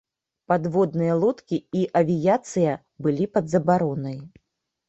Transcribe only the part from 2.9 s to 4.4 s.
былі пад забаронай.